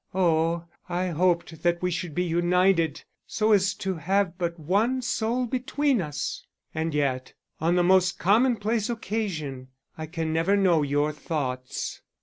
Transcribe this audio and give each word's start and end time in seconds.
Oh, 0.15 0.65
I 0.89 1.09
hoped 1.09 1.61
that 1.61 1.83
we 1.83 1.91
should 1.91 2.15
be 2.15 2.23
united, 2.23 3.03
so 3.27 3.51
as 3.51 3.75
to 3.75 3.93
have 3.97 4.35
but 4.39 4.57
one 4.59 5.03
soul 5.03 5.45
between 5.45 6.01
us; 6.01 6.43
and 6.73 6.95
yet 6.95 7.35
on 7.59 7.75
the 7.75 7.83
most 7.83 8.17
commonplace 8.17 8.89
occasion, 8.89 9.67
I 9.99 10.07
can 10.07 10.33
never 10.33 10.57
know 10.57 10.81
your 10.81 11.11
thoughts. 11.11 12.01